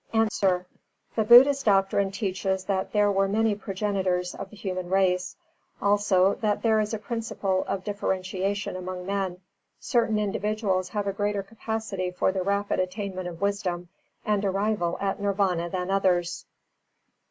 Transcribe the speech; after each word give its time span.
_A. 0.43 0.65
The 1.15 1.23
Buddha's 1.23 1.61
doctrine 1.61 2.09
teaches 2.09 2.63
that 2.63 2.91
there 2.91 3.11
were 3.11 3.27
many 3.27 3.53
progenitors 3.53 4.33
of 4.33 4.49
the 4.49 4.55
human 4.55 4.89
race; 4.89 5.35
also 5.79 6.33
that 6.41 6.63
there 6.63 6.79
is 6.79 6.91
a 6.91 6.97
principle 6.97 7.63
of 7.67 7.83
differentiation 7.83 8.75
among 8.75 9.05
men; 9.05 9.41
certain 9.79 10.17
individuals 10.17 10.89
have 10.89 11.05
a 11.05 11.13
greater 11.13 11.43
capacity 11.43 12.09
for 12.09 12.31
the 12.31 12.41
rapid 12.41 12.79
attainment 12.79 13.27
of 13.27 13.41
Wisdom 13.41 13.89
and 14.25 14.43
arrival 14.43 14.97
at 14.99 15.19
Nirvāna 15.19 15.69
than 15.69 15.91
others. 15.91 16.47